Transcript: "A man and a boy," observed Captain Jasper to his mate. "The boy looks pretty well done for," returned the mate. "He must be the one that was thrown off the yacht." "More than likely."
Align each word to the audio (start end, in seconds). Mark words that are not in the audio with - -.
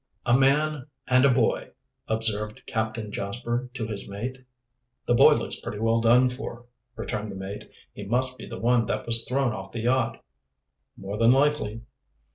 "A 0.25 0.35
man 0.35 0.87
and 1.07 1.25
a 1.25 1.29
boy," 1.29 1.73
observed 2.07 2.65
Captain 2.65 3.11
Jasper 3.11 3.69
to 3.75 3.85
his 3.85 4.09
mate. 4.09 4.39
"The 5.05 5.13
boy 5.13 5.35
looks 5.35 5.59
pretty 5.59 5.77
well 5.77 6.01
done 6.01 6.27
for," 6.27 6.65
returned 6.95 7.31
the 7.31 7.35
mate. 7.37 7.69
"He 7.93 8.03
must 8.05 8.35
be 8.35 8.47
the 8.47 8.57
one 8.57 8.87
that 8.87 9.05
was 9.05 9.27
thrown 9.29 9.53
off 9.53 9.71
the 9.73 9.81
yacht." 9.81 10.23
"More 10.97 11.17
than 11.19 11.29
likely." 11.29 11.81